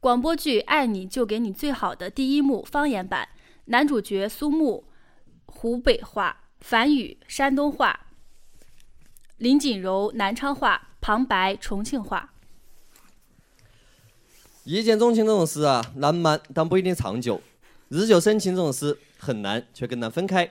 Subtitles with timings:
[0.00, 3.28] 广播剧《爱你就给你最好的》第一幕方言版，
[3.64, 4.84] 男主角苏木，
[5.46, 8.06] 湖北话，樊宇山东话，
[9.38, 12.32] 林锦柔南昌话，旁白重庆话。
[14.62, 17.40] 一见钟情这种事啊，浪漫但不一定长久；
[17.88, 20.48] 日久生情这种事很难，却更难分开。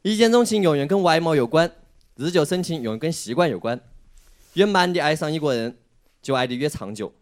[0.00, 1.70] 一见钟情永远跟外貌有关，
[2.16, 3.78] 日久生情永远跟习惯有关。
[4.54, 5.76] 越慢的爱上一个人，
[6.22, 7.12] 就爱得越长久。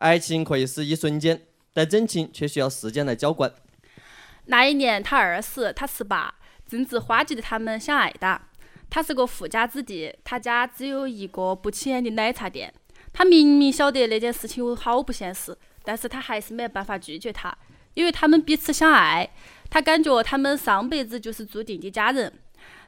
[0.00, 1.42] 爱情可以是一瞬间，
[1.74, 3.52] 但真情却需要时间来浇灌。
[4.46, 6.34] 那一年他二十，他十八，
[6.66, 8.48] 正值花季的他们相爱哒。
[8.88, 12.72] 他是个富家子弟，他家只有一个不起眼的奶茶店。
[13.12, 17.54] 他明明晓得那件事情好不现实，但是他还是没办法拒绝他，
[17.92, 19.28] 因为他们彼此相爱。
[19.68, 22.32] 他感觉他们上辈子就是注定的家人。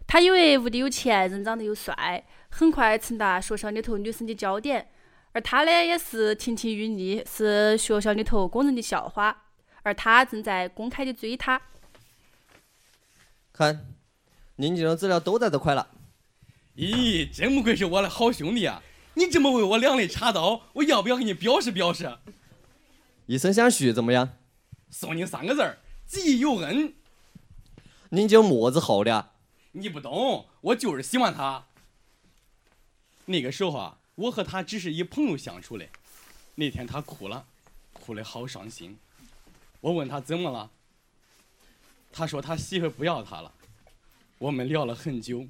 [0.06, 4.88] 他以为屋里有钱，人长得又帅，很快成达学校里头女生的焦点。
[5.32, 9.44] 而他呢，也是亭亭玉立，是学校里头公认的校花，
[9.82, 11.60] 而他正在公开的追她。
[13.50, 13.94] 看，
[14.56, 15.88] 宁静的资料都在这块了。
[16.76, 18.82] 咦，真不愧是我的好兄弟啊！
[19.14, 22.18] 你这么为我两肋插刀，我要不要给你表示表示？
[23.26, 24.36] 以身相许怎么样？
[24.90, 26.94] 送你三个字儿：记忆犹恩。
[28.10, 29.30] 宁静么子好的？
[29.72, 31.64] 你不懂，我就是喜欢他。
[33.24, 33.98] 那个时候啊。
[34.14, 35.88] 我和他只是以朋友相处的，
[36.54, 37.46] 那天他哭了，
[37.92, 38.98] 哭得好伤心。
[39.80, 40.70] 我问他怎么了，
[42.12, 43.52] 他说他媳妇不要他了。
[44.38, 45.46] 我们聊了很久，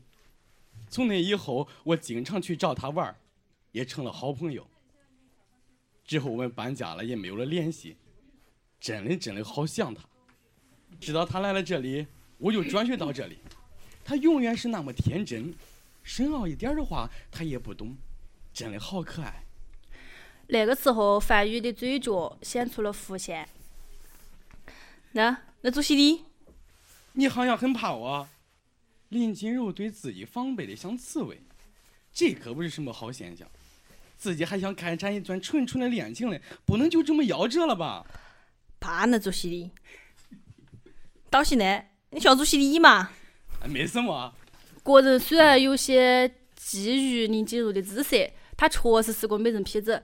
[0.89, 3.15] 从那以后我经常去找他玩，
[3.73, 4.67] 也成了好朋友。
[6.05, 7.97] 之后我们搬家了，也没有了联系。
[8.81, 10.03] 真的真的好想他。
[11.01, 12.07] 知道他来了这里，
[12.39, 13.39] 我就转学到这里。
[14.05, 15.55] 他永远是那么天真，
[16.03, 17.97] 深奥一点的话他也不懂。
[18.53, 19.45] 真的好可爱。
[20.49, 23.49] 那个时候，范宇的嘴角显出了弧线。
[25.13, 26.25] 那那主席你，
[27.13, 28.29] 你好像很怕我。
[29.09, 31.41] 林锦柔对自己防备的像刺猬，
[32.13, 33.47] 这可不是什么好现象。
[34.17, 38.07] 自己还想开展一段纯纯的恋情嘞，不能就这么夭折了吧？
[38.81, 39.71] 怕那主席的。
[41.29, 43.11] 到现在，你像主席的嘛？
[43.67, 44.35] 没什么。
[44.83, 46.29] 个人虽然有些
[46.65, 48.17] 觊觎林静茹的姿色。
[48.57, 50.03] 他确实是个美人坯子，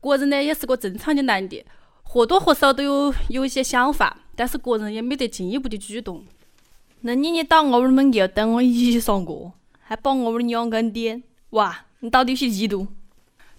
[0.00, 1.64] 个人呢也是个正常的男的，
[2.02, 6.24] 或多或少都有有一些想法，但是个人也没得进一步的举动。
[7.02, 12.86] 那你你到我屋门口等我一起上课，还把我屋的两根点，哇，你到底有些嫉妒？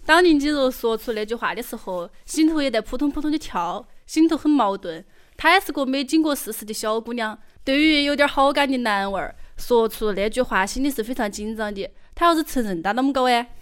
[0.06, 5.06] 当林静茹说出那句话的时候，心头也在扑通扑通的跳，心头很矛盾。
[5.38, 11.90] 她也是个没经过世事的小姑娘，对于有点好感的男娃儿，说出那句话，心里是非常紧张的。
[12.16, 13.54] 他要是承认，那啷么搞哎？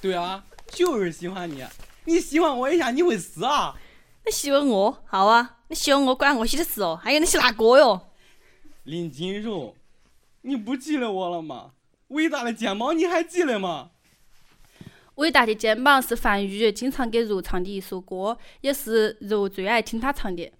[0.00, 1.64] 对啊，就是喜欢你。
[2.04, 3.76] 你喜欢我一下，你会死啊？
[4.26, 5.58] 你喜欢我，好啊。
[5.68, 6.98] 你喜欢我关我些的事哦。
[7.02, 8.10] 还有那些哪个哟？
[8.84, 9.76] 林金柔，
[10.42, 11.72] 你不记得我了吗？
[12.08, 13.90] 伟大的肩膀你还记得吗？
[15.16, 20.50] 伟大的肩膀是范宇经常给柔唱的一首歌，也是柔最爱听他唱的。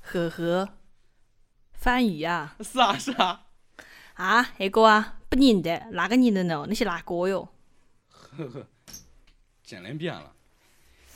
[0.00, 0.68] 呵呵，
[1.74, 2.56] 范宇啊？
[2.60, 3.46] 是啊是啊。
[4.22, 6.64] 啊，那个啊，不认得，哪个认得呢？
[6.68, 7.48] 你是哪个哟？
[8.08, 8.66] 呵呵，
[9.64, 10.32] 真的变了，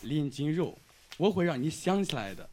[0.03, 0.77] 林金柔，
[1.19, 2.50] 我会让你想起来的。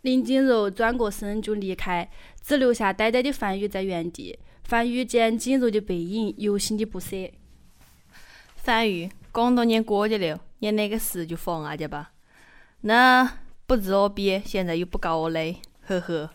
[0.00, 2.10] 林金柔转过身就离开，
[2.42, 4.36] 只留下呆呆的范宇在原地。
[4.64, 7.30] 范宇见金柔的背影，忧心的不舍。
[8.56, 12.10] 范宇，这多年过去了，你那个事就放下去吧。
[12.80, 16.30] 那不治而别，现在又不告我累，呵呵。